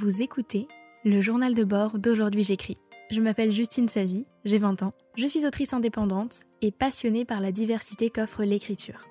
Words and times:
Vous 0.00 0.22
écoutez 0.22 0.66
le 1.04 1.20
journal 1.20 1.52
de 1.52 1.62
bord 1.62 1.98
d'aujourd'hui 1.98 2.42
j'écris. 2.42 2.78
Je 3.10 3.20
m'appelle 3.20 3.52
Justine 3.52 3.86
Savy, 3.86 4.24
j'ai 4.46 4.56
20 4.56 4.82
ans, 4.82 4.94
je 5.14 5.26
suis 5.26 5.44
autrice 5.44 5.74
indépendante 5.74 6.40
et 6.62 6.70
passionnée 6.70 7.26
par 7.26 7.38
la 7.40 7.52
diversité 7.52 8.08
qu'offre 8.08 8.44
l'écriture. 8.44 9.04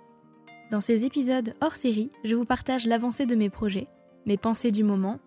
Dans 0.71 0.81
ces 0.81 1.05
épisodes 1.05 1.53
hors 1.61 1.75
série, 1.75 2.11
je 2.23 2.33
vous 2.33 2.43
partage 2.43 2.87
l'avancée 2.87 3.27
de 3.27 3.35
mes 3.35 3.51
projets, 3.51 3.87
mes 4.25 4.37
pensées 4.37 4.71
du 4.71 4.83
moment, 4.83 5.19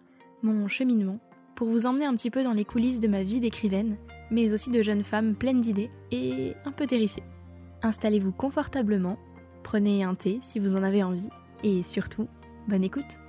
mon 0.43 0.67
cheminement, 0.67 1.21
pour 1.55 1.69
vous 1.69 1.87
emmener 1.87 2.07
un 2.07 2.15
petit 2.17 2.31
peu 2.31 2.43
dans 2.43 2.55
les 2.55 2.65
coulisses 2.65 2.99
de 2.99 3.07
ma 3.07 3.23
vie 3.23 3.39
d'écrivaine, 3.39 3.99
mais 4.33 4.53
aussi 4.53 4.71
de 4.71 4.83
jeune 4.83 5.05
femme 5.05 5.37
pleine 5.37 5.61
d'idées 5.61 5.91
et 6.11 6.55
un 6.65 6.73
peu 6.73 6.89
terrifiée. 6.89 7.23
Installez-vous 7.83 8.33
confortablement, 8.33 9.17
prenez 9.63 10.03
un 10.03 10.17
thé 10.17 10.41
si 10.43 10.59
vous 10.59 10.75
en 10.75 10.83
avez 10.83 11.05
envie, 11.05 11.31
et 11.63 11.85
surtout, 11.85 12.27
bonne 12.67 12.83
écoute 12.83 13.21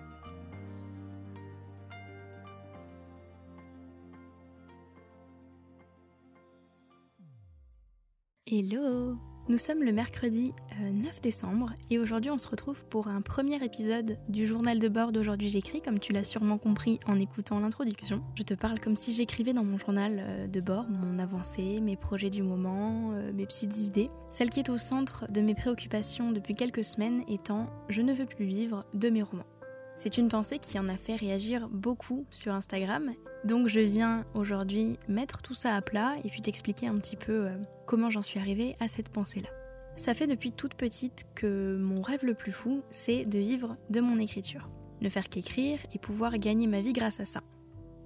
Hello 8.56 9.18
Nous 9.50 9.58
sommes 9.58 9.82
le 9.82 9.92
mercredi 9.92 10.54
9 10.80 11.06
euh, 11.06 11.20
décembre 11.24 11.74
et 11.90 11.98
aujourd'hui 11.98 12.30
on 12.30 12.38
se 12.38 12.48
retrouve 12.48 12.86
pour 12.86 13.08
un 13.08 13.22
premier 13.22 13.56
épisode 13.66 14.20
du 14.30 14.46
journal 14.46 14.78
de 14.78 14.88
bord 14.90 15.12
d'aujourd'hui 15.12 15.50
j'écris 15.50 15.82
comme 15.82 15.98
tu 15.98 16.14
l'as 16.14 16.24
sûrement 16.24 16.60
compris 16.60 17.00
en 17.08 17.18
écoutant 17.18 17.60
l'introduction. 17.60 18.22
Je 18.36 18.44
te 18.44 18.54
parle 18.54 18.80
comme 18.80 18.96
si 18.96 19.12
j'écrivais 19.16 19.54
dans 19.54 19.64
mon 19.64 19.80
journal 19.80 20.20
euh, 20.20 20.46
de 20.46 20.62
bord 20.62 20.86
mon 20.88 21.18
avancée, 21.18 21.82
mes 21.82 21.98
projets 21.98 22.30
du 22.30 22.44
moment, 22.44 23.14
euh, 23.14 23.34
mes 23.34 23.48
petites 23.48 23.76
idées. 23.80 24.10
Celle 24.30 24.52
qui 24.52 24.60
est 24.60 24.70
au 24.70 24.78
centre 24.78 25.26
de 25.32 25.42
mes 25.42 25.56
préoccupations 25.56 26.32
depuis 26.32 26.54
quelques 26.54 26.86
semaines 26.86 27.24
étant 27.28 27.72
je 27.90 28.04
ne 28.04 28.14
veux 28.14 28.28
plus 28.28 28.46
vivre 28.46 28.86
de 28.94 29.10
mes 29.10 29.24
romans. 29.24 29.48
C'est 29.96 30.20
une 30.20 30.28
pensée 30.28 30.60
qui 30.60 30.78
en 30.78 30.88
a 30.90 30.98
fait 30.98 31.16
réagir 31.16 31.70
beaucoup 31.70 32.28
sur 32.30 32.54
Instagram. 32.54 33.14
Donc 33.46 33.68
je 33.68 33.82
viens 33.82 34.26
aujourd'hui 34.34 34.98
mettre 35.08 35.42
tout 35.42 35.54
ça 35.54 35.76
à 35.76 35.82
plat 35.82 36.16
et 36.24 36.30
puis 36.30 36.42
t'expliquer 36.42 36.88
un 36.88 36.98
petit 36.98 37.18
peu 37.18 37.48
euh, 37.48 37.58
comment 37.86 38.10
j'en 38.10 38.22
suis 38.22 38.40
arrivée 38.40 38.76
à 38.80 38.88
cette 38.88 39.10
pensée-là. 39.10 39.50
Ça 39.96 40.14
fait 40.14 40.28
depuis 40.28 40.52
toute 40.52 40.76
petite 40.76 41.26
que 41.36 41.78
mon 41.78 42.02
rêve 42.02 42.26
le 42.26 42.34
plus 42.34 42.54
fou, 42.54 42.82
c'est 42.90 43.26
de 43.26 43.38
vivre 43.38 43.76
de 43.90 44.00
mon 44.00 44.18
écriture. 44.18 44.70
Ne 45.02 45.10
faire 45.10 45.28
qu'écrire 45.28 45.80
et 45.94 46.00
pouvoir 46.00 46.38
gagner 46.38 46.68
ma 46.68 46.82
vie 46.82 46.94
grâce 46.94 47.20
à 47.20 47.26
ça. 47.26 47.42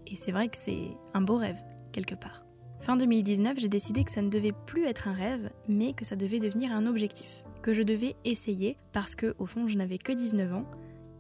Et 0.08 0.16
c'est 0.16 0.32
vrai 0.32 0.50
que 0.50 0.58
c'est 0.58 0.90
un 1.14 1.22
beau 1.22 1.38
rêve, 1.38 1.62
quelque 1.92 2.16
part. 2.16 2.44
Fin 2.80 2.98
2019, 2.98 3.60
j'ai 3.60 3.70
décidé 3.70 4.04
que 4.04 4.12
ça 4.12 4.22
ne 4.22 4.30
devait 4.30 4.54
plus 4.66 4.86
être 4.86 5.08
un 5.08 5.14
rêve, 5.14 5.50
mais 5.68 5.94
que 5.94 6.06
ça 6.06 6.16
devait 6.16 6.40
devenir 6.40 6.72
un 6.72 6.88
objectif. 6.88 7.44
Que 7.62 7.74
je 7.74 7.84
devais 7.84 8.16
essayer 8.26 8.78
parce 8.92 9.16
que, 9.16 9.36
au 9.40 9.46
fond, 9.46 9.68
je 9.68 9.78
n'avais 9.78 9.98
que 9.98 10.12
19 10.12 10.54
ans 10.54 10.66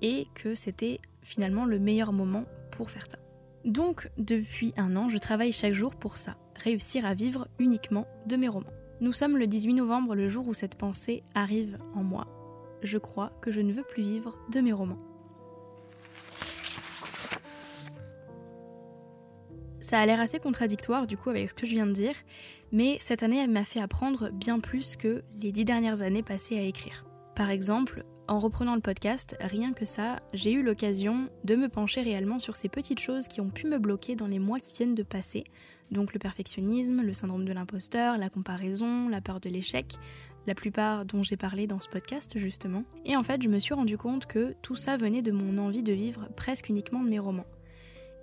et 0.02 0.26
que 0.36 0.56
c'était 0.56 1.00
finalement 1.22 1.66
le 1.66 1.80
meilleur 1.80 2.14
moment 2.14 2.46
pour 2.72 2.90
faire 2.92 3.06
ça. 3.06 3.18
Donc 3.66 4.10
depuis 4.18 4.74
un 4.78 4.96
an, 4.96 5.10
je 5.10 5.18
travaille 5.18 5.52
chaque 5.52 5.74
jour 5.74 5.96
pour 5.96 6.18
ça, 6.18 6.38
réussir 6.56 7.06
à 7.06 7.14
vivre 7.14 7.48
uniquement 7.60 8.08
de 8.26 8.36
mes 8.36 8.48
romans. 8.48 8.74
Nous 9.02 9.14
sommes 9.14 9.38
le 9.38 9.48
18 9.48 9.74
novembre, 9.74 10.16
le 10.16 10.30
jour 10.30 10.48
où 10.48 10.54
cette 10.54 10.76
pensée 10.76 11.24
arrive 11.36 11.78
en 11.94 12.04
moi. 12.04 12.28
Je 12.82 12.98
crois 12.98 13.32
que 13.42 13.52
je 13.52 13.62
ne 13.62 13.72
veux 13.72 13.84
plus 13.84 14.04
vivre 14.04 14.38
de 14.52 14.60
mes 14.60 14.74
romans. 14.74 15.00
Ça 19.80 20.00
a 20.00 20.06
l'air 20.06 20.20
assez 20.20 20.40
contradictoire 20.40 21.08
du 21.08 21.16
coup 21.16 21.30
avec 21.30 21.48
ce 21.48 21.54
que 21.54 21.66
je 21.66 21.72
viens 21.72 21.88
de 21.88 21.94
dire, 21.94 22.16
mais 22.72 22.98
cette 23.00 23.24
année 23.24 23.42
elle 23.42 23.52
m'a 23.52 23.64
fait 23.64 23.80
apprendre 23.80 24.30
bien 24.32 24.60
plus 24.60 24.96
que 24.98 25.24
les 25.42 25.52
dix 25.52 25.64
dernières 25.64 26.02
années 26.02 26.24
passées 26.24 26.58
à 26.58 26.64
écrire. 26.64 27.06
Par 27.36 27.52
exemple, 27.52 28.04
en 28.28 28.40
reprenant 28.40 28.76
le 28.76 28.82
podcast, 28.82 29.38
rien 29.40 29.74
que 29.74 29.86
ça, 29.86 30.20
j'ai 30.34 30.52
eu 30.52 30.62
l'occasion 30.62 31.30
de 31.44 31.56
me 31.56 31.70
pencher 31.70 32.02
réellement 32.02 32.40
sur 32.40 32.56
ces 32.56 32.70
petites 32.70 33.00
choses 33.00 33.28
qui 33.28 33.42
ont 33.42 33.50
pu 33.50 33.68
me 33.68 33.80
bloquer 33.80 34.16
dans 34.16 34.28
les 34.28 34.40
mois 34.40 34.60
qui 34.60 34.74
viennent 34.74 34.96
de 34.96 35.04
passer. 35.04 35.46
Donc 35.92 36.14
le 36.14 36.20
perfectionnisme, 36.20 37.02
le 37.02 37.14
syndrome 37.14 37.46
de 37.46 37.54
l'imposteur, 37.54 38.18
la 38.18 38.30
comparaison, 38.30 39.08
la 39.08 39.22
peur 39.22 39.40
de 39.40 39.50
l'échec, 39.50 39.96
la 40.46 40.56
plupart 40.56 41.06
dont 41.06 41.24
j'ai 41.24 41.38
parlé 41.38 41.68
dans 41.68 41.80
ce 41.80 41.90
podcast 41.90 42.38
justement. 42.38 42.84
Et 43.06 43.16
en 43.16 43.24
fait, 43.24 43.42
je 43.42 43.50
me 43.50 43.60
suis 43.60 43.74
rendu 43.74 43.98
compte 43.98 44.26
que 44.26 44.56
tout 44.62 44.76
ça 44.76 44.98
venait 44.98 45.22
de 45.22 45.32
mon 45.32 45.58
envie 45.58 45.84
de 45.84 45.94
vivre 45.94 46.28
presque 46.36 46.70
uniquement 46.70 47.04
de 47.04 47.10
mes 47.10 47.20
romans. 47.20 47.46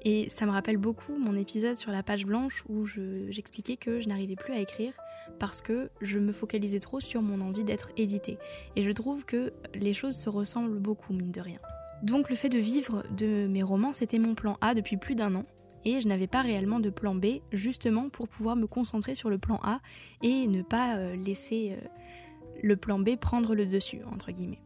Et 0.04 0.28
ça 0.28 0.44
me 0.44 0.50
rappelle 0.50 0.76
beaucoup 0.76 1.16
mon 1.16 1.34
épisode 1.34 1.76
sur 1.76 1.90
la 1.90 2.02
page 2.02 2.26
blanche 2.26 2.62
où 2.68 2.86
j'expliquais 2.86 3.76
que 3.76 4.00
je 4.00 4.08
n'arrivais 4.08 4.36
plus 4.36 4.52
à 4.52 4.58
écrire 4.58 4.92
parce 5.38 5.62
que 5.62 5.90
je 6.02 6.18
me 6.18 6.32
focalisais 6.32 6.80
trop 6.80 7.00
sur 7.00 7.22
mon 7.22 7.40
envie 7.40 7.64
d'être 7.64 7.90
édité. 7.96 8.38
Et 8.76 8.82
je 8.82 8.90
trouve 8.90 9.24
que 9.24 9.52
les 9.74 9.94
choses 9.94 10.16
se 10.16 10.28
ressemblent 10.28 10.78
beaucoup, 10.78 11.14
mine 11.14 11.32
de 11.32 11.40
rien. 11.40 11.58
Donc 12.02 12.28
le 12.28 12.36
fait 12.36 12.50
de 12.50 12.58
vivre 12.58 13.02
de 13.16 13.46
mes 13.46 13.62
romans, 13.62 13.94
c'était 13.94 14.18
mon 14.18 14.34
plan 14.34 14.58
A 14.60 14.74
depuis 14.74 14.98
plus 14.98 15.14
d'un 15.14 15.34
an. 15.34 15.46
Et 15.86 16.00
je 16.00 16.08
n'avais 16.08 16.26
pas 16.26 16.42
réellement 16.42 16.80
de 16.80 16.90
plan 16.90 17.14
B, 17.14 17.40
justement 17.52 18.08
pour 18.08 18.28
pouvoir 18.28 18.56
me 18.56 18.66
concentrer 18.66 19.14
sur 19.14 19.30
le 19.30 19.38
plan 19.38 19.58
A 19.62 19.80
et 20.22 20.46
ne 20.46 20.62
pas 20.62 20.96
euh, 20.96 21.14
laisser 21.14 21.72
euh, 21.72 21.88
le 22.62 22.76
plan 22.76 22.98
B 22.98 23.16
prendre 23.16 23.54
le 23.54 23.66
dessus, 23.66 24.00
entre 24.10 24.32
guillemets. 24.32 24.62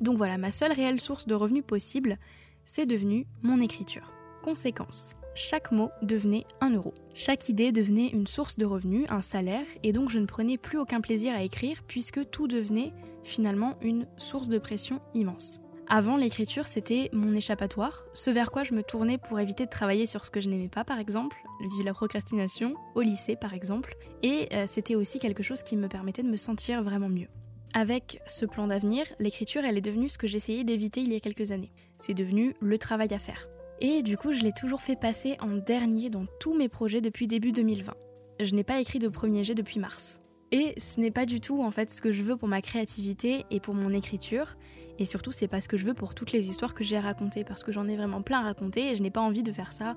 Donc 0.00 0.16
voilà, 0.16 0.38
ma 0.38 0.50
seule 0.50 0.72
réelle 0.72 1.00
source 1.00 1.26
de 1.26 1.34
revenus 1.34 1.64
possible, 1.64 2.18
c'est 2.64 2.86
devenu 2.86 3.26
mon 3.42 3.60
écriture. 3.60 4.12
Conséquence, 4.42 5.12
chaque 5.34 5.70
mot 5.70 5.90
devenait 6.02 6.46
un 6.60 6.70
euro. 6.70 6.94
Chaque 7.14 7.48
idée 7.48 7.72
devenait 7.72 8.08
une 8.08 8.26
source 8.26 8.56
de 8.56 8.64
revenus, 8.64 9.06
un 9.10 9.20
salaire, 9.20 9.66
et 9.82 9.92
donc 9.92 10.08
je 10.08 10.18
ne 10.18 10.26
prenais 10.26 10.56
plus 10.56 10.78
aucun 10.78 11.00
plaisir 11.00 11.34
à 11.34 11.42
écrire 11.42 11.82
puisque 11.86 12.28
tout 12.30 12.48
devenait 12.48 12.92
finalement 13.22 13.76
une 13.82 14.06
source 14.16 14.48
de 14.48 14.58
pression 14.58 15.00
immense. 15.12 15.60
Avant, 15.88 16.16
l'écriture, 16.16 16.66
c'était 16.66 17.10
mon 17.12 17.34
échappatoire, 17.34 18.04
ce 18.14 18.30
vers 18.30 18.50
quoi 18.50 18.62
je 18.62 18.74
me 18.74 18.82
tournais 18.82 19.18
pour 19.18 19.40
éviter 19.40 19.66
de 19.66 19.70
travailler 19.70 20.06
sur 20.06 20.24
ce 20.24 20.30
que 20.30 20.40
je 20.40 20.48
n'aimais 20.48 20.68
pas, 20.68 20.84
par 20.84 21.00
exemple, 21.00 21.36
vivre 21.60 21.84
la 21.84 21.92
procrastination, 21.92 22.72
au 22.94 23.00
lycée, 23.00 23.34
par 23.34 23.54
exemple, 23.54 23.94
et 24.22 24.48
euh, 24.52 24.66
c'était 24.66 24.94
aussi 24.94 25.18
quelque 25.18 25.42
chose 25.42 25.64
qui 25.64 25.76
me 25.76 25.88
permettait 25.88 26.22
de 26.22 26.28
me 26.28 26.36
sentir 26.36 26.82
vraiment 26.82 27.08
mieux. 27.08 27.28
Avec 27.74 28.20
ce 28.26 28.46
plan 28.46 28.68
d'avenir, 28.68 29.04
l'écriture, 29.18 29.64
elle 29.64 29.78
est 29.78 29.82
devenue 29.82 30.08
ce 30.08 30.18
que 30.18 30.28
j'essayais 30.28 30.64
d'éviter 30.64 31.00
il 31.00 31.12
y 31.12 31.16
a 31.16 31.20
quelques 31.20 31.50
années. 31.50 31.72
C'est 31.98 32.14
devenu 32.14 32.54
le 32.60 32.78
travail 32.78 33.12
à 33.12 33.18
faire. 33.18 33.48
Et 33.82 34.02
du 34.02 34.18
coup, 34.18 34.32
je 34.32 34.42
l'ai 34.42 34.52
toujours 34.52 34.82
fait 34.82 34.96
passer 34.96 35.38
en 35.40 35.56
dernier 35.56 36.10
dans 36.10 36.26
tous 36.38 36.54
mes 36.54 36.68
projets 36.68 37.00
depuis 37.00 37.26
début 37.26 37.50
2020. 37.50 37.94
Je 38.38 38.54
n'ai 38.54 38.64
pas 38.64 38.78
écrit 38.78 38.98
de 38.98 39.08
premier 39.08 39.42
jet 39.42 39.54
depuis 39.54 39.80
mars. 39.80 40.20
Et 40.52 40.74
ce 40.78 41.00
n'est 41.00 41.10
pas 41.10 41.24
du 41.24 41.40
tout 41.40 41.62
en 41.62 41.70
fait 41.70 41.90
ce 41.90 42.02
que 42.02 42.12
je 42.12 42.22
veux 42.22 42.36
pour 42.36 42.48
ma 42.48 42.60
créativité 42.60 43.46
et 43.50 43.58
pour 43.58 43.74
mon 43.74 43.92
écriture. 43.92 44.56
Et 44.98 45.06
surtout, 45.06 45.32
c'est 45.32 45.48
pas 45.48 45.62
ce 45.62 45.68
que 45.68 45.78
je 45.78 45.86
veux 45.86 45.94
pour 45.94 46.14
toutes 46.14 46.32
les 46.32 46.50
histoires 46.50 46.74
que 46.74 46.84
j'ai 46.84 46.98
à 46.98 47.00
raconter, 47.00 47.42
parce 47.42 47.62
que 47.62 47.72
j'en 47.72 47.88
ai 47.88 47.96
vraiment 47.96 48.20
plein 48.20 48.40
à 48.40 48.42
raconter 48.42 48.90
et 48.90 48.96
je 48.96 49.02
n'ai 49.02 49.10
pas 49.10 49.22
envie 49.22 49.42
de 49.42 49.52
faire 49.52 49.72
ça 49.72 49.94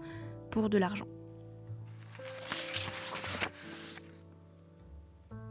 pour 0.49 0.69
de 0.69 0.77
l'argent. 0.77 1.07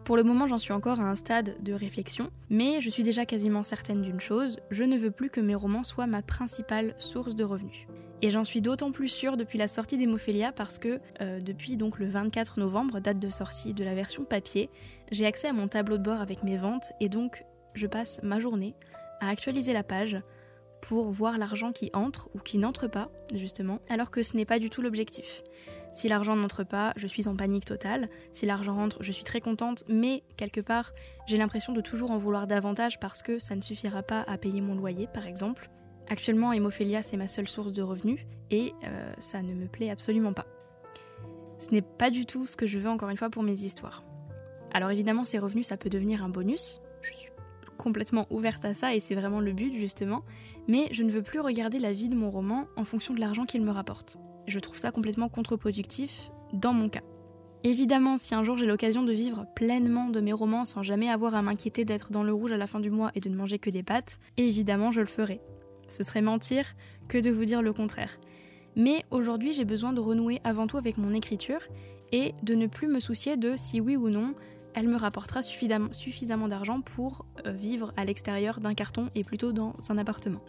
Pour 0.05 0.17
le 0.17 0.23
moment, 0.23 0.47
j'en 0.47 0.59
suis 0.59 0.73
encore 0.73 1.01
à 1.01 1.05
un 1.05 1.17
stade 1.17 1.63
de 1.63 1.75
réflexion, 1.75 2.29
mais 2.49 2.81
je 2.81 2.89
suis 2.89 3.03
déjà 3.03 3.27
quasiment 3.27 3.63
certaine 3.63 4.01
d'une 4.01 4.21
chose, 4.21 4.59
je 4.71 4.85
ne 4.85 4.97
veux 4.97 5.11
plus 5.11 5.29
que 5.29 5.41
mes 5.41 5.55
romans 5.55 5.85
soient 5.85 6.07
ma 6.07 6.23
principale 6.23 6.95
source 6.99 7.37
de 7.37 7.45
revenus. 7.45 7.87
Et 8.23 8.31
j'en 8.31 8.45
suis 8.45 8.61
d'autant 8.61 8.93
plus 8.93 9.09
sûre 9.09 9.37
depuis 9.37 9.59
la 9.59 9.67
sortie 9.67 9.97
d'Hémophilia 9.97 10.53
parce 10.53 10.79
que 10.79 11.01
euh, 11.21 11.41
depuis 11.41 11.77
donc 11.77 11.99
le 11.99 12.07
24 12.07 12.61
novembre, 12.61 13.01
date 13.01 13.19
de 13.19 13.29
sortie 13.29 13.75
de 13.75 13.83
la 13.83 13.97
version 13.97 14.25
papier, 14.25 14.71
j'ai 15.11 15.27
accès 15.27 15.49
à 15.49 15.53
mon 15.53 15.67
tableau 15.67 15.99
de 15.99 16.05
bord 16.05 16.21
avec 16.21 16.45
mes 16.45 16.57
ventes 16.57 16.93
et 17.01 17.09
donc 17.09 17.45
je 17.75 17.89
passe 17.89 18.21
ma 18.23 18.39
journée 18.39 18.75
à 19.21 19.29
actualiser 19.29 19.73
la 19.73 19.83
page 19.83 20.17
pour 20.81 21.11
voir 21.11 21.37
l'argent 21.37 21.73
qui 21.73 21.91
entre 21.95 22.29
ou 22.35 22.39
qui 22.39 22.59
n'entre 22.59 22.87
pas, 22.87 23.09
justement, 23.35 23.81
alors 23.89 24.11
que 24.11 24.23
ce 24.23 24.37
n'est 24.37 24.45
pas 24.45 24.59
du 24.59 24.71
tout 24.71 24.83
l'objectif. 24.83 25.43
Si 25.93 26.09
l'argent 26.09 26.37
n'entre 26.37 26.65
pas, 26.65 26.93
je 26.97 27.07
suis 27.07 27.29
en 27.29 27.37
panique 27.37 27.67
totale. 27.67 28.07
Si 28.33 28.47
l'argent 28.47 28.75
rentre, 28.75 28.99
je 29.01 29.13
suis 29.13 29.25
très 29.25 29.41
contente, 29.41 29.85
mais 29.89 30.23
quelque 30.37 30.61
part, 30.61 30.93
j'ai 31.27 31.37
l'impression 31.37 31.73
de 31.73 31.81
toujours 31.81 32.11
en 32.11 32.19
vouloir 32.19 32.47
davantage 32.47 32.99
parce 32.99 33.23
que 33.23 33.39
ça 33.39 33.55
ne 33.55 33.61
suffira 33.61 34.03
pas 34.03 34.23
à 34.23 34.39
payer 34.39 34.61
mon 34.61 34.75
loyer, 34.75 35.07
par 35.13 35.27
exemple. 35.27 35.71
Actuellement, 36.13 36.53
Hémophilia, 36.53 37.01
c'est 37.01 37.17
ma 37.17 37.27
seule 37.27 37.49
source 37.49 37.73
de 37.73 37.81
revenus 37.81 38.21
et 38.51 38.75
euh, 38.85 39.15
ça 39.19 39.41
ne 39.41 39.55
me 39.55 39.67
plaît 39.67 39.89
absolument 39.89 40.35
pas. 40.35 40.45
Ce 41.59 41.71
n'est 41.71 41.81
pas 41.81 42.11
du 42.11 42.27
tout 42.27 42.45
ce 42.45 42.55
que 42.55 42.67
je 42.67 42.79
veux 42.79 42.91
encore 42.91 43.09
une 43.09 43.17
fois 43.17 43.31
pour 43.31 43.43
mes 43.43 43.61
histoires. 43.61 44.05
Alors 44.75 44.91
évidemment, 44.91 45.25
ces 45.25 45.39
revenus, 45.39 45.69
ça 45.69 45.79
peut 45.79 45.89
devenir 45.89 46.23
un 46.23 46.29
bonus. 46.29 46.83
Je 47.01 47.15
suis 47.15 47.31
complètement 47.79 48.27
ouverte 48.29 48.63
à 48.67 48.75
ça 48.75 48.95
et 48.95 49.01
c'est 49.01 49.15
vraiment 49.15 49.41
le 49.41 49.55
but 49.55 49.75
justement. 49.79 50.21
Mais 50.69 50.89
je 50.91 51.03
ne 51.03 51.11
veux 51.11 51.23
plus 51.23 51.41
regarder 51.41 51.79
la 51.79 51.95
vie 51.95 52.11
de 52.11 52.15
mon 52.15 52.31
roman 52.31 52.67
en 52.77 52.85
fonction 52.85 53.15
de 53.15 53.21
l'argent 53.21 53.47
qu'il 53.47 53.63
me 53.63 53.71
rapporte. 53.71 54.19
Je 54.47 54.59
trouve 54.59 54.77
ça 54.77 54.91
complètement 54.91 55.31
contre-productif 55.31 56.31
dans 56.53 56.75
mon 56.75 56.91
cas. 56.91 57.05
Évidemment, 57.65 58.19
si 58.19 58.35
un 58.35 58.45
jour 58.45 58.59
j'ai 58.59 58.67
l'occasion 58.67 59.03
de 59.03 59.13
vivre 59.15 59.47
pleinement 59.57 60.11
de 60.11 60.21
mes 60.21 60.35
romans 60.35 60.67
sans 60.67 60.83
jamais 60.83 61.09
avoir 61.09 61.35
à 61.35 61.41
m'inquiéter 61.41 61.87
d'être 61.87 62.13
dans 62.13 62.23
le 62.23 62.35
rouge 62.35 62.53
à 62.53 62.59
la 62.59 62.67
fin 62.67 62.81
du 62.81 62.91
mois 62.91 63.13
et 63.15 63.21
de 63.21 63.31
ne 63.31 63.37
manger 63.37 63.59
que 63.59 63.71
des 63.71 63.83
pâtes, 63.83 64.19
évidemment 64.37 64.93
je 64.93 65.01
le 65.01 65.07
ferai. 65.07 65.41
Ce 65.93 66.03
serait 66.03 66.23
mentir 66.23 66.65
que 67.09 67.19
de 67.19 67.31
vous 67.31 67.45
dire 67.45 67.61
le 67.61 67.75
contraire. 67.75 68.19
Mais 68.77 69.05
aujourd'hui, 69.11 69.53
j'ai 69.53 69.67
besoin 69.67 69.93
de 69.93 70.01
renouer 70.01 70.41
avant 70.43 70.67
tout 70.67 70.79
avec 70.79 70.97
mon 70.97 71.13
écriture 71.13 71.61
et 72.13 72.35
de 72.43 72.55
ne 72.55 72.67
plus 72.67 72.89
me 72.89 72.99
soucier 72.99 73.37
de 73.37 73.55
si 73.57 73.81
oui 73.81 73.97
ou 73.97 74.09
non 74.09 74.35
elle 74.75 74.89
me 74.89 74.97
rapportera 74.97 75.43
suffisamment 75.43 76.49
d'argent 76.49 76.81
pour 76.81 77.27
euh, 77.47 77.53
vivre 77.53 77.93
à 77.99 78.07
l'extérieur 78.07 78.59
d'un 78.59 78.73
carton 78.73 79.11
et 79.15 79.23
plutôt 79.23 79.53
dans 79.53 79.75
un 79.91 79.99
appartement. 79.99 80.41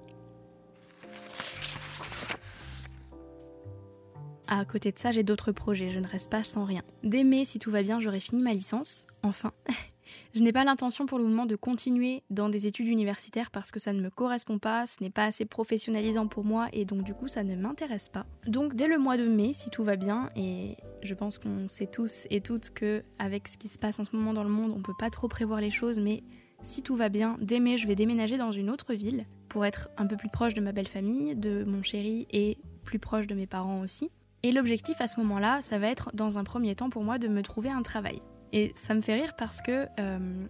À 4.48 4.64
côté 4.64 4.94
de 4.94 5.00
ça, 5.00 5.12
j'ai 5.12 5.24
d'autres 5.24 5.52
projets, 5.52 5.92
je 5.92 6.00
ne 6.00 6.08
reste 6.08 6.30
pas 6.30 6.46
sans 6.46 6.64
rien. 6.64 6.84
Dès 7.04 7.26
mai, 7.26 7.44
si 7.44 7.60
tout 7.60 7.72
va 7.72 7.84
bien, 7.84 8.00
j'aurai 8.00 8.22
fini 8.22 8.42
ma 8.42 8.54
licence, 8.54 9.08
enfin. 9.24 9.52
je 10.34 10.42
n'ai 10.42 10.52
pas 10.52 10.64
l'intention 10.64 11.06
pour 11.06 11.18
le 11.18 11.26
moment 11.26 11.46
de 11.46 11.56
continuer 11.56 12.24
dans 12.30 12.50
des 12.50 12.68
études 12.68 12.88
universitaires 12.88 13.52
parce 13.52 13.72
que 13.72 13.80
ça 13.80 13.94
ne 13.94 14.02
me 14.02 14.10
correspond 14.10 14.60
pas, 14.60 14.86
ce 14.86 15.04
n'est 15.04 15.10
pas 15.10 15.26
assez 15.26 15.46
professionnalisant 15.46 16.28
pour 16.28 16.44
moi 16.44 16.68
et 16.74 16.86
donc 16.86 17.04
du 17.04 17.14
coup 17.14 17.28
ça 17.28 17.44
ne 17.44 17.56
m'intéresse 17.56 18.10
pas. 18.10 18.26
Donc 18.48 18.76
dès 18.76 18.88
le 18.88 18.98
mois 18.98 19.18
de 19.18 19.28
mai, 19.28 19.52
si 19.54 19.70
tout 19.70 19.84
va 19.84 19.96
bien, 19.96 20.30
et 20.36 20.78
je 21.02 21.14
pense 21.14 21.38
qu'on 21.38 21.70
sait 21.70 21.88
tous 21.88 22.28
et 22.30 22.42
toutes 22.42 22.70
que 22.72 23.04
avec 23.20 23.48
ce 23.48 23.58
qui 23.58 23.68
se 23.68 23.78
passe 23.78 24.00
en 24.00 24.04
ce 24.04 24.16
moment 24.16 24.34
dans 24.34 24.44
le 24.44 24.50
monde, 24.50 24.74
on 24.76 24.82
peut 24.82 24.94
pas 24.98 25.10
trop 25.10 25.28
prévoir 25.28 25.62
les 25.62 25.72
choses, 25.72 26.00
mais 26.00 26.24
si 26.62 26.82
tout 26.82 26.96
va 26.96 27.10
bien, 27.10 27.38
dès 27.42 27.60
mai, 27.60 27.78
je 27.78 27.88
vais 27.88 27.96
déménager 27.96 28.38
dans 28.38 28.52
une 28.52 28.70
autre 28.70 28.94
ville 28.94 29.26
pour 29.50 29.66
être 29.66 29.90
un 29.98 30.08
peu 30.08 30.16
plus 30.16 30.30
proche 30.30 30.54
de 30.54 30.62
ma 30.62 30.72
belle 30.72 30.88
famille, 30.88 31.36
de 31.36 31.64
mon 31.66 31.84
chéri 31.84 32.26
et 32.32 32.58
plus 32.84 33.00
proche 33.00 33.28
de 33.28 33.36
mes 33.36 33.48
parents 33.48 33.82
aussi. 33.82 34.10
Et 34.44 34.52
l'objectif 34.52 35.00
à 35.00 35.08
ce 35.08 35.20
moment-là, 35.20 35.62
ça 35.62 35.78
va 35.78 35.88
être 35.88 36.12
dans 36.14 36.38
un 36.38 36.44
premier 36.44 36.76
temps 36.76 36.90
pour 36.90 37.04
moi 37.04 37.18
de 37.18 37.28
me 37.28 37.42
trouver 37.42 37.70
un 37.70 37.82
travail. 37.82 38.22
Et 38.54 38.72
ça 38.76 38.94
me 38.94 39.02
fait 39.02 39.16
rire 39.16 39.34
parce 39.36 39.62
que 39.62 39.88
euh, 40.00 40.46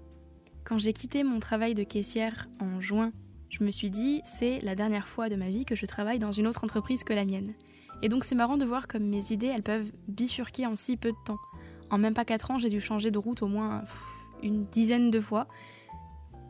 quand 0.66 0.78
j'ai 0.78 0.92
quitté 0.92 1.24
mon 1.24 1.40
travail 1.40 1.74
de 1.74 1.84
caissière 1.84 2.48
en 2.60 2.82
juin, 2.82 3.14
je 3.50 3.64
me 3.64 3.72
suis 3.72 3.90
dit 3.90 4.22
c'est 4.26 4.60
la 4.60 4.76
dernière 4.76 5.08
fois 5.08 5.30
de 5.30 5.38
ma 5.38 5.50
vie 5.50 5.64
que 5.64 5.76
je 5.76 5.86
travaille 5.86 6.20
dans 6.20 6.34
une 6.34 6.46
autre 6.46 6.66
entreprise 6.66 7.06
que 7.06 7.14
la 7.14 7.24
mienne. 7.24 7.54
Et 8.02 8.10
donc 8.10 8.26
c'est 8.26 8.36
marrant 8.36 8.58
de 8.58 8.66
voir 8.66 8.90
comme 8.90 9.04
mes 9.04 9.32
idées 9.32 9.48
elles 9.48 9.64
peuvent 9.64 9.90
bifurquer 10.10 10.68
en 10.68 10.76
si 10.76 10.98
peu 10.98 11.12
de 11.12 11.18
temps. 11.26 11.38
En 11.90 11.98
même 11.98 12.14
pas 12.14 12.26
4 12.26 12.52
ans, 12.52 12.60
j'ai 12.60 12.70
dû 12.70 12.82
changer 12.82 13.10
de 13.10 13.18
route 13.18 13.42
au 13.42 13.48
moins 13.48 13.84
une 14.42 14.66
dizaine 14.66 15.10
de 15.10 15.22
fois. 15.22 15.48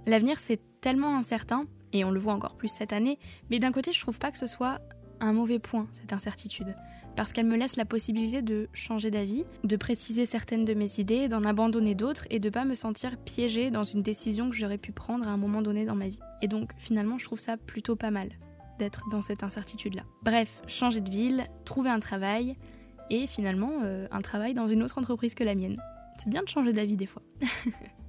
L'avenir 0.08 0.40
c'est 0.40 0.60
tellement 0.82 1.16
incertain, 1.16 1.68
et 1.92 2.04
on 2.04 2.10
le 2.10 2.20
voit 2.20 2.34
encore 2.34 2.58
plus 2.58 2.70
cette 2.70 2.94
année, 2.94 3.20
mais 3.52 3.60
d'un 3.60 3.72
côté 3.72 3.92
je 3.92 4.00
trouve 4.00 4.18
pas 4.18 4.32
que 4.32 4.40
ce 4.40 4.48
soit 4.48 4.80
un 5.26 5.34
mauvais 5.34 5.60
point, 5.60 5.88
cette 5.92 6.14
incertitude 6.14 6.76
parce 7.16 7.34
qu'elle 7.34 7.46
me 7.46 7.58
laisse 7.58 7.76
la 7.76 7.86
possibilité 7.86 8.42
de 8.42 8.70
changer 8.74 9.12
d'avis, 9.12 9.44
de 9.64 9.76
préciser 9.76 10.26
certaines 10.26 10.66
de 10.66 10.74
mes 10.74 11.00
idées, 11.00 11.28
d'en 11.28 11.44
abandonner 11.44 11.96
d'autres 11.96 12.26
et 12.30 12.40
de 12.40 12.50
pas 12.50 12.66
me 12.66 12.74
sentir 12.74 13.18
piégée 13.18 13.72
dans 13.72 13.84
une 13.84 14.02
décision 14.02 14.50
que 14.50 14.56
j'aurais 14.56 14.78
pu 14.78 14.92
prendre 14.92 15.28
à 15.28 15.32
un 15.32 15.38
moment 15.38 15.62
donné 15.62 15.86
dans 15.86 15.96
ma 15.96 16.08
vie. 16.08 16.20
Et 16.42 16.48
donc 16.48 16.72
finalement, 16.78 17.18
je 17.18 17.26
trouve 17.26 17.40
ça 17.40 17.58
plutôt 17.58 17.96
pas 17.96 18.12
mal 18.12 18.30
d'être 18.80 19.10
dans 19.12 19.22
cette 19.22 19.44
incertitude-là. 19.44 20.04
Bref, 20.24 20.62
changer 20.68 21.02
de 21.02 21.10
ville, 21.10 21.46
trouver 21.66 21.90
un 21.90 22.00
travail 22.00 22.56
et 23.10 23.28
finalement 23.28 23.82
euh, 23.84 24.08
un 24.12 24.22
travail 24.22 24.54
dans 24.54 24.68
une 24.68 24.82
autre 24.82 24.98
entreprise 24.98 25.36
que 25.36 25.44
la 25.44 25.56
mienne. 25.56 25.78
C'est 26.18 26.30
bien 26.30 26.44
de 26.44 26.50
changer 26.50 26.72
d'avis 26.72 26.98
des 26.98 27.06
fois. 27.06 27.22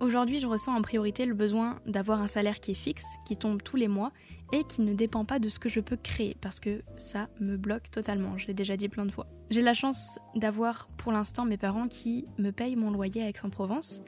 Aujourd'hui, 0.00 0.38
je 0.38 0.46
ressens 0.46 0.74
en 0.74 0.80
priorité 0.80 1.26
le 1.26 1.34
besoin 1.34 1.78
d'avoir 1.84 2.22
un 2.22 2.26
salaire 2.26 2.58
qui 2.58 2.70
est 2.70 2.74
fixe, 2.74 3.04
qui 3.26 3.36
tombe 3.36 3.62
tous 3.62 3.76
les 3.76 3.86
mois 3.86 4.12
et 4.50 4.64
qui 4.64 4.80
ne 4.80 4.94
dépend 4.94 5.26
pas 5.26 5.38
de 5.38 5.50
ce 5.50 5.58
que 5.58 5.68
je 5.68 5.78
peux 5.78 5.98
créer 5.98 6.34
parce 6.40 6.58
que 6.58 6.82
ça 6.96 7.28
me 7.38 7.58
bloque 7.58 7.90
totalement, 7.90 8.38
je 8.38 8.46
l'ai 8.46 8.54
déjà 8.54 8.78
dit 8.78 8.88
plein 8.88 9.04
de 9.04 9.10
fois. 9.10 9.26
J'ai 9.50 9.60
la 9.60 9.74
chance 9.74 10.18
d'avoir 10.34 10.88
pour 10.96 11.12
l'instant 11.12 11.44
mes 11.44 11.58
parents 11.58 11.86
qui 11.86 12.24
me 12.38 12.50
payent 12.50 12.76
mon 12.76 12.90
loyer 12.90 13.22
à 13.22 13.28
Aix-en-Provence 13.28 14.00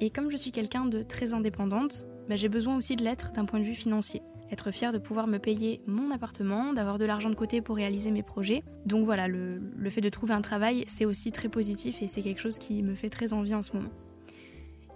et 0.00 0.08
comme 0.08 0.30
je 0.30 0.36
suis 0.38 0.50
quelqu'un 0.50 0.86
de 0.86 1.02
très 1.02 1.34
indépendante, 1.34 2.06
bah, 2.26 2.36
j'ai 2.36 2.48
besoin 2.48 2.78
aussi 2.78 2.96
de 2.96 3.04
l'être 3.04 3.32
d'un 3.32 3.44
point 3.44 3.60
de 3.60 3.64
vue 3.64 3.74
financier. 3.74 4.22
Être 4.50 4.70
fière 4.70 4.92
de 4.92 4.98
pouvoir 4.98 5.26
me 5.26 5.38
payer 5.38 5.82
mon 5.86 6.10
appartement, 6.10 6.72
d'avoir 6.72 6.96
de 6.96 7.04
l'argent 7.04 7.28
de 7.28 7.34
côté 7.34 7.60
pour 7.60 7.76
réaliser 7.76 8.10
mes 8.12 8.22
projets. 8.22 8.62
Donc 8.86 9.04
voilà, 9.04 9.28
le, 9.28 9.60
le 9.76 9.90
fait 9.90 10.00
de 10.00 10.08
trouver 10.08 10.32
un 10.32 10.40
travail, 10.40 10.84
c'est 10.86 11.04
aussi 11.04 11.32
très 11.32 11.50
positif 11.50 12.00
et 12.00 12.08
c'est 12.08 12.22
quelque 12.22 12.40
chose 12.40 12.58
qui 12.58 12.82
me 12.82 12.94
fait 12.94 13.10
très 13.10 13.34
envie 13.34 13.54
en 13.54 13.62
ce 13.62 13.76
moment. 13.76 13.90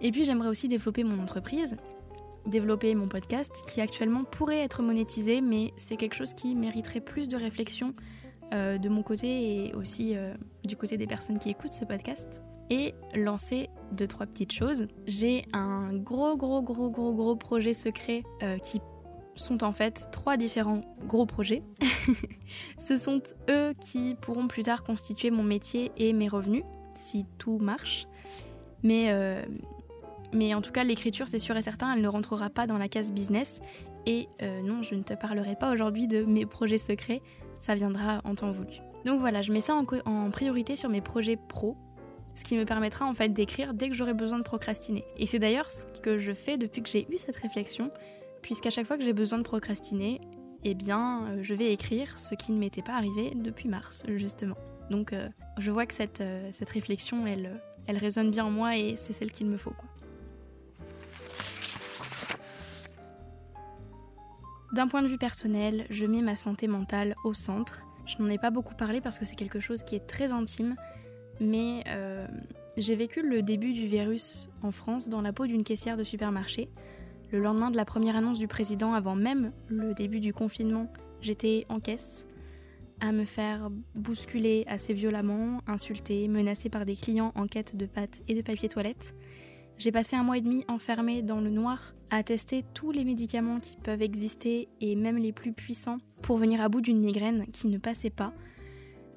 Et 0.01 0.11
puis 0.11 0.25
j'aimerais 0.25 0.49
aussi 0.49 0.67
développer 0.67 1.03
mon 1.03 1.21
entreprise 1.21 1.77
développer 2.45 2.95
mon 2.95 3.07
podcast 3.07 3.63
qui 3.67 3.81
actuellement 3.81 4.23
pourrait 4.23 4.59
être 4.59 4.81
monétisé, 4.81 5.41
mais 5.41 5.73
c'est 5.77 5.97
quelque 5.97 6.15
chose 6.15 6.33
qui 6.33 6.55
mériterait 6.55 7.01
plus 7.01 7.27
de 7.27 7.37
réflexion 7.37 7.93
euh, 8.53 8.77
de 8.77 8.89
mon 8.89 9.03
côté 9.03 9.67
et 9.67 9.73
aussi 9.73 10.15
euh, 10.15 10.33
du 10.63 10.75
côté 10.75 10.97
des 10.97 11.07
personnes 11.07 11.39
qui 11.39 11.49
écoutent 11.49 11.73
ce 11.73 11.85
podcast. 11.85 12.41
Et 12.71 12.93
lancer 13.15 13.69
deux, 13.93 14.05
trois 14.05 14.27
petites 14.27 14.51
choses. 14.51 14.87
J'ai 15.07 15.45
un 15.53 15.91
gros, 15.93 16.37
gros, 16.37 16.61
gros, 16.61 16.91
gros, 16.91 17.13
gros 17.13 17.35
projet 17.35 17.73
secret 17.73 18.21
euh, 18.43 18.59
qui 18.59 18.79
sont 19.35 19.63
en 19.63 19.71
fait 19.71 20.07
trois 20.11 20.37
différents 20.37 20.81
gros 21.07 21.25
projets. 21.25 21.63
Ce 22.77 22.95
sont 22.95 23.21
eux 23.49 23.73
qui 23.79 24.15
pourront 24.21 24.47
plus 24.47 24.63
tard 24.63 24.83
constituer 24.83 25.31
mon 25.31 25.43
métier 25.43 25.91
et 25.97 26.13
mes 26.13 26.27
revenus, 26.27 26.63
si 26.93 27.25
tout 27.39 27.57
marche. 27.57 28.07
Mais 28.83 29.11
mais 30.33 30.53
en 30.53 30.61
tout 30.61 30.71
cas, 30.71 30.83
l'écriture, 30.83 31.27
c'est 31.27 31.39
sûr 31.39 31.57
et 31.57 31.61
certain, 31.61 31.93
elle 31.93 32.01
ne 32.01 32.07
rentrera 32.07 32.49
pas 32.49 32.67
dans 32.67 32.77
la 32.77 32.87
case 32.87 33.11
business. 33.11 33.61
Et 34.05 34.27
euh, 34.41 34.61
non, 34.61 34.81
je 34.83 34.95
ne 34.95 35.03
te 35.03 35.13
parlerai 35.13 35.55
pas 35.55 35.71
aujourd'hui 35.71 36.07
de 36.07 36.23
mes 36.23 36.45
projets 36.45 36.77
secrets, 36.77 37.21
ça 37.59 37.75
viendra 37.75 38.21
en 38.23 38.35
temps 38.35 38.51
voulu. 38.51 38.73
Donc 39.05 39.19
voilà, 39.19 39.41
je 39.41 39.51
mets 39.51 39.61
ça 39.61 39.75
en, 39.75 40.29
priorité 40.29 40.75
sur 40.75 40.89
mes 40.89 41.01
projets 41.01 41.37
pro, 41.37 41.75
ce 42.35 42.43
qui 42.43 42.57
me 42.57 42.65
permettra 42.65 43.05
en 43.05 43.13
fait 43.13 43.29
d'écrire 43.29 43.73
dès 43.73 43.89
que 43.89 43.95
j'aurai 43.95 44.13
besoin 44.13 44.39
de 44.39 44.43
procrastiner. 44.43 45.03
Et 45.17 45.25
c'est 45.25 45.39
d'ailleurs 45.39 45.69
ce 45.69 45.85
que 46.01 46.17
je 46.17 46.33
fais 46.33 46.57
depuis 46.57 46.81
que 46.81 46.89
j'ai 46.89 47.07
eu 47.11 47.17
cette 47.17 47.35
réflexion, 47.35 47.91
puisqu'à 48.41 48.69
chaque 48.69 48.85
fois 48.85 48.97
que 48.97 49.03
j'ai 49.03 49.13
besoin 49.13 49.39
de 49.39 49.43
procrastiner, 49.43 50.21
eh 50.63 50.73
bien, 50.73 51.25
euh, 51.27 51.39
je 51.41 51.53
vais 51.53 51.71
écrire 51.71 52.17
ce 52.17 52.35
qui 52.35 52.51
ne 52.51 52.57
m'était 52.57 52.81
pas 52.81 52.93
arrivé 52.93 53.33
depuis 53.35 53.69
mars, 53.69 54.03
justement. 54.15 54.57
Donc 54.89 55.13
euh, 55.13 55.29
je 55.57 55.71
vois 55.71 55.85
que 55.85 55.93
cette, 55.93 56.23
cette 56.51 56.69
réflexion, 56.69 57.25
elle, 57.27 57.61
elle 57.87 57.97
résonne 57.97 58.31
bien 58.31 58.45
en 58.45 58.51
moi 58.51 58.77
et 58.77 58.95
c'est 58.95 59.13
celle 59.13 59.31
qu'il 59.31 59.47
me 59.47 59.57
faut, 59.57 59.71
quoi. 59.71 59.89
D'un 64.71 64.87
point 64.87 65.01
de 65.01 65.07
vue 65.07 65.17
personnel, 65.17 65.87
je 65.89 66.05
mets 66.05 66.21
ma 66.21 66.35
santé 66.35 66.67
mentale 66.67 67.15
au 67.23 67.33
centre. 67.33 67.85
Je 68.05 68.21
n'en 68.21 68.29
ai 68.29 68.37
pas 68.37 68.51
beaucoup 68.51 68.75
parlé 68.75 69.01
parce 69.01 69.17
que 69.17 69.25
c'est 69.25 69.35
quelque 69.35 69.59
chose 69.59 69.81
qui 69.81 69.95
est 69.95 70.05
très 70.05 70.31
intime, 70.31 70.75
mais 71.39 71.83
euh, 71.87 72.27
j'ai 72.77 72.95
vécu 72.95 73.27
le 73.27 73.41
début 73.41 73.73
du 73.73 73.87
virus 73.87 74.49
en 74.61 74.71
France 74.71 75.09
dans 75.09 75.21
la 75.21 75.33
peau 75.33 75.47
d'une 75.47 75.63
caissière 75.63 75.97
de 75.97 76.03
supermarché. 76.03 76.69
Le 77.31 77.39
lendemain 77.39 77.71
de 77.71 77.77
la 77.77 77.85
première 77.85 78.15
annonce 78.15 78.37
du 78.37 78.47
président, 78.47 78.93
avant 78.93 79.15
même 79.15 79.51
le 79.67 79.93
début 79.93 80.19
du 80.19 80.33
confinement, 80.33 80.91
j'étais 81.21 81.65
en 81.69 81.79
caisse, 81.79 82.27
à 83.01 83.11
me 83.11 83.25
faire 83.25 83.69
bousculer 83.95 84.65
assez 84.67 84.93
violemment, 84.93 85.61
insulter, 85.67 86.27
menacée 86.27 86.69
par 86.69 86.85
des 86.85 86.95
clients 86.95 87.31
en 87.35 87.47
quête 87.47 87.75
de 87.75 87.85
pâtes 87.85 88.21
et 88.27 88.35
de 88.35 88.41
papier 88.41 88.69
toilette. 88.69 89.15
J'ai 89.79 89.93
passé 89.93 90.17
un 90.17 90.23
mois 90.23 90.37
et 90.37 90.41
demi 90.41 90.65
enfermé 90.67 91.21
dans 91.21 91.39
le 91.39 91.49
noir 91.49 91.93
à 92.09 92.21
tester 92.21 92.63
tous 92.73 92.91
les 92.91 93.05
médicaments 93.05 93.61
qui 93.61 93.77
peuvent 93.77 94.01
exister 94.01 94.67
et 94.81 94.93
même 94.97 95.17
les 95.17 95.31
plus 95.31 95.53
puissants 95.53 95.99
pour 96.21 96.35
venir 96.35 96.59
à 96.59 96.67
bout 96.67 96.81
d'une 96.81 96.99
migraine 96.99 97.45
qui 97.53 97.69
ne 97.69 97.77
passait 97.77 98.09
pas. 98.09 98.33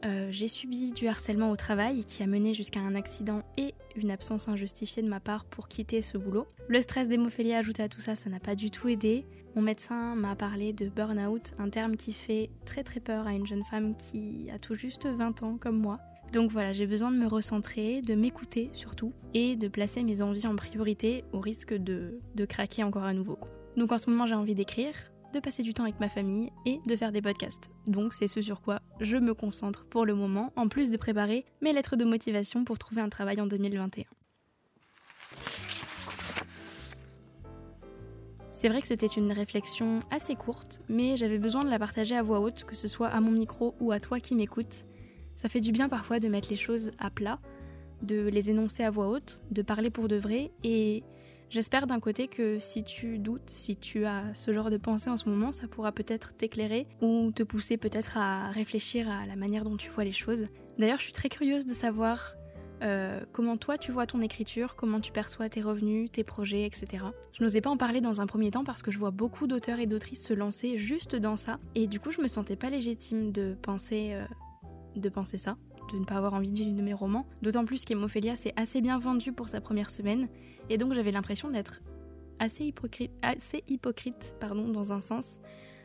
Euh, 0.04 0.28
j'ai 0.30 0.46
subi 0.46 0.92
du 0.92 1.08
harcèlement 1.08 1.50
au 1.50 1.56
travail 1.56 2.04
qui 2.04 2.22
a 2.22 2.28
mené 2.28 2.54
jusqu'à 2.54 2.78
un 2.78 2.94
accident 2.94 3.42
et 3.56 3.74
une 3.96 4.12
absence 4.12 4.46
injustifiée 4.46 5.02
de 5.02 5.08
ma 5.08 5.18
part 5.18 5.46
pour 5.46 5.66
quitter 5.66 6.00
ce 6.00 6.16
boulot. 6.16 6.46
Le 6.68 6.80
stress 6.80 7.08
d'hémophilie 7.08 7.54
ajouté 7.54 7.82
à 7.82 7.88
tout 7.88 8.00
ça, 8.00 8.14
ça 8.14 8.30
n'a 8.30 8.38
pas 8.38 8.54
du 8.54 8.70
tout 8.70 8.86
aidé. 8.86 9.26
Mon 9.56 9.62
médecin 9.62 10.14
m'a 10.14 10.36
parlé 10.36 10.72
de 10.72 10.88
burn-out, 10.88 11.54
un 11.58 11.70
terme 11.70 11.96
qui 11.96 12.12
fait 12.12 12.50
très 12.64 12.84
très 12.84 13.00
peur 13.00 13.26
à 13.26 13.32
une 13.32 13.48
jeune 13.48 13.64
femme 13.64 13.96
qui 13.96 14.48
a 14.54 14.60
tout 14.60 14.76
juste 14.76 15.06
20 15.06 15.42
ans 15.42 15.56
comme 15.60 15.78
moi. 15.78 15.98
Donc 16.32 16.50
voilà, 16.50 16.72
j'ai 16.72 16.86
besoin 16.86 17.10
de 17.10 17.18
me 17.18 17.26
recentrer, 17.26 18.00
de 18.00 18.14
m'écouter 18.14 18.70
surtout, 18.72 19.12
et 19.34 19.54
de 19.54 19.68
placer 19.68 20.02
mes 20.02 20.22
envies 20.22 20.46
en 20.46 20.56
priorité 20.56 21.24
au 21.32 21.40
risque 21.40 21.74
de, 21.74 22.20
craquer 22.48 22.82
encore 22.84 23.04
à 23.04 23.12
nouveau. 23.12 23.38
Donc 23.76 23.92
en 23.92 23.98
ce 23.98 24.08
moment 24.08 24.26
j'ai 24.26 24.34
envie 24.34 24.54
d'écrire, 24.54 24.94
de 25.34 25.40
passer 25.40 25.62
du 25.62 25.74
temps 25.74 25.82
avec 25.82 26.00
ma 26.00 26.08
famille 26.08 26.50
et 26.64 26.80
de 26.86 26.96
faire 26.96 27.12
des 27.12 27.20
podcasts. 27.20 27.68
Donc 27.86 28.14
c'est 28.14 28.28
ce 28.28 28.40
sur 28.40 28.62
quoi 28.62 28.80
je 28.98 29.18
me 29.18 29.34
concentre 29.34 29.84
pour 29.84 30.06
le 30.06 30.14
moment, 30.14 30.54
en 30.56 30.68
plus 30.68 30.90
de 30.90 30.96
préparer 30.96 31.44
mes 31.60 31.74
lettres 31.74 31.96
de 31.96 32.04
motivation 32.06 32.64
pour 32.64 32.78
trouver 32.78 33.02
un 33.02 33.10
travail 33.10 33.38
en 33.38 33.46
2021. 33.46 34.04
C'est 38.50 38.68
vrai 38.68 38.80
que 38.80 38.86
c'était 38.86 39.06
une 39.06 39.32
réflexion 39.32 40.00
assez 40.10 40.34
courte, 40.34 40.82
mais 40.88 41.16
j'avais 41.18 41.38
besoin 41.38 41.64
de 41.64 41.68
la 41.68 41.78
partager 41.78 42.16
à 42.16 42.22
voix 42.22 42.40
haute, 42.40 42.64
que 42.64 42.76
ce 42.76 42.88
soit 42.88 43.08
à 43.08 43.20
mon 43.20 43.32
micro 43.32 43.74
ou 43.80 43.92
à 43.92 44.00
toi 44.00 44.20
qui 44.20 44.34
m'écoutes, 44.34 44.86
ça 45.36 45.48
fait 45.48 45.60
du 45.60 45.72
bien 45.72 45.88
parfois 45.88 46.20
de 46.20 46.28
mettre 46.28 46.48
les 46.50 46.56
choses 46.56 46.92
à 46.98 47.10
plat, 47.10 47.38
de 48.02 48.28
les 48.28 48.50
énoncer 48.50 48.82
à 48.84 48.90
voix 48.90 49.08
haute, 49.08 49.42
de 49.50 49.62
parler 49.62 49.90
pour 49.90 50.08
de 50.08 50.16
vrai 50.16 50.50
et 50.64 51.02
j'espère 51.50 51.86
d'un 51.86 52.00
côté 52.00 52.28
que 52.28 52.58
si 52.58 52.82
tu 52.82 53.18
doutes, 53.18 53.48
si 53.48 53.76
tu 53.76 54.04
as 54.04 54.24
ce 54.34 54.52
genre 54.52 54.70
de 54.70 54.76
pensée 54.76 55.10
en 55.10 55.16
ce 55.16 55.28
moment, 55.28 55.52
ça 55.52 55.68
pourra 55.68 55.92
peut-être 55.92 56.34
t'éclairer 56.34 56.86
ou 57.00 57.30
te 57.32 57.42
pousser 57.42 57.76
peut-être 57.76 58.16
à 58.16 58.48
réfléchir 58.48 59.08
à 59.10 59.26
la 59.26 59.36
manière 59.36 59.64
dont 59.64 59.76
tu 59.76 59.90
vois 59.90 60.04
les 60.04 60.12
choses. 60.12 60.46
D'ailleurs, 60.78 60.98
je 60.98 61.04
suis 61.04 61.12
très 61.12 61.28
curieuse 61.28 61.66
de 61.66 61.74
savoir 61.74 62.36
euh, 62.82 63.20
comment 63.32 63.56
toi 63.56 63.78
tu 63.78 63.92
vois 63.92 64.06
ton 64.06 64.20
écriture, 64.20 64.74
comment 64.74 65.00
tu 65.00 65.12
perçois 65.12 65.48
tes 65.48 65.60
revenus, 65.60 66.10
tes 66.10 66.24
projets, 66.24 66.64
etc. 66.64 67.04
Je 67.32 67.42
n'osais 67.42 67.60
pas 67.60 67.70
en 67.70 67.76
parler 67.76 68.00
dans 68.00 68.20
un 68.20 68.26
premier 68.26 68.50
temps 68.50 68.64
parce 68.64 68.82
que 68.82 68.90
je 68.90 68.98
vois 68.98 69.12
beaucoup 69.12 69.46
d'auteurs 69.46 69.78
et 69.78 69.86
d'autrices 69.86 70.26
se 70.26 70.34
lancer 70.34 70.76
juste 70.78 71.14
dans 71.14 71.36
ça 71.36 71.60
et 71.76 71.86
du 71.86 72.00
coup 72.00 72.10
je 72.10 72.20
me 72.20 72.26
sentais 72.26 72.56
pas 72.56 72.70
légitime 72.70 73.30
de 73.30 73.54
penser 73.62 74.10
euh, 74.14 74.24
de 74.96 75.08
penser 75.08 75.38
ça, 75.38 75.56
de 75.92 75.98
ne 75.98 76.04
pas 76.04 76.16
avoir 76.16 76.34
envie 76.34 76.52
de 76.52 76.58
vivre 76.58 76.76
de 76.76 76.82
mes 76.82 76.94
romans. 76.94 77.26
D'autant 77.42 77.64
plus 77.64 77.84
qu'Hémophilia 77.84 78.34
s'est 78.34 78.54
assez 78.56 78.80
bien 78.80 78.98
vendu 78.98 79.32
pour 79.32 79.48
sa 79.48 79.60
première 79.60 79.90
semaine, 79.90 80.28
et 80.70 80.78
donc 80.78 80.94
j'avais 80.94 81.12
l'impression 81.12 81.50
d'être 81.50 81.82
assez 82.38 82.64
hypocrite, 82.64 83.10
assez 83.22 83.62
hypocrite 83.68 84.34
pardon, 84.40 84.68
dans 84.68 84.92
un 84.92 85.00
sens, 85.00 85.40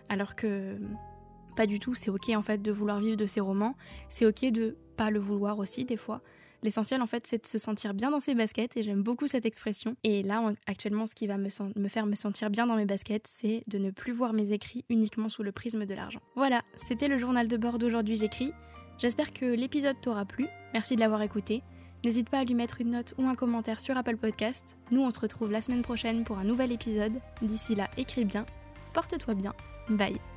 Alors 0.09 0.35
que 0.35 0.77
pas 1.55 1.65
du 1.65 1.79
tout, 1.79 1.95
c'est 1.95 2.09
ok 2.09 2.29
en 2.35 2.41
fait 2.41 2.61
de 2.61 2.71
vouloir 2.71 2.99
vivre 2.99 3.17
de 3.17 3.25
ses 3.25 3.41
romans, 3.41 3.75
c'est 4.09 4.25
ok 4.25 4.51
de 4.51 4.77
pas 4.95 5.09
le 5.09 5.19
vouloir 5.19 5.59
aussi 5.59 5.85
des 5.85 5.97
fois. 5.97 6.21
L'essentiel 6.63 7.01
en 7.01 7.07
fait 7.07 7.27
c'est 7.27 7.43
de 7.43 7.47
se 7.47 7.59
sentir 7.59 7.93
bien 7.93 8.09
dans 8.09 8.19
ses 8.19 8.33
baskets 8.33 8.77
et 8.77 8.83
j'aime 8.83 9.03
beaucoup 9.03 9.27
cette 9.27 9.45
expression. 9.45 9.95
Et 10.03 10.23
là 10.23 10.41
actuellement 10.65 11.05
ce 11.05 11.13
qui 11.13 11.27
va 11.27 11.37
me, 11.37 11.49
me, 11.79 11.87
faire 11.87 12.05
me 12.05 12.15
sentir 12.15 12.49
bien 12.49 12.65
dans 12.65 12.75
mes 12.75 12.85
baskets 12.85 13.27
c'est 13.27 13.61
de 13.67 13.77
ne 13.77 13.91
plus 13.91 14.11
voir 14.11 14.33
mes 14.33 14.53
écrits 14.53 14.83
uniquement 14.89 15.29
sous 15.29 15.43
le 15.43 15.51
prisme 15.51 15.85
de 15.85 15.93
l'argent. 15.93 16.21
Voilà, 16.35 16.63
c'était 16.75 17.07
le 17.07 17.17
journal 17.17 17.47
de 17.47 17.57
bord 17.57 17.77
d'aujourd'hui 17.77 18.15
j'écris. 18.17 18.51
J'espère 18.99 19.33
que 19.33 19.45
l'épisode 19.45 19.99
t'aura 20.01 20.25
plu, 20.25 20.47
merci 20.73 20.95
de 20.95 20.99
l'avoir 20.99 21.21
écouté. 21.21 21.61
N'hésite 22.05 22.29
pas 22.29 22.39
à 22.39 22.43
lui 22.43 22.53
mettre 22.53 22.81
une 22.81 22.91
note 22.91 23.13
ou 23.17 23.27
un 23.27 23.35
commentaire 23.35 23.81
sur 23.81 23.97
Apple 23.97 24.17
Podcast. 24.17 24.77
Nous, 24.91 25.01
on 25.01 25.11
se 25.11 25.19
retrouve 25.19 25.51
la 25.51 25.61
semaine 25.61 25.81
prochaine 25.81 26.23
pour 26.23 26.39
un 26.39 26.43
nouvel 26.43 26.71
épisode. 26.71 27.19
D'ici 27.41 27.75
là, 27.75 27.89
écris 27.97 28.25
bien, 28.25 28.45
porte-toi 28.93 29.33
bien. 29.33 29.53
Bye 29.89 30.36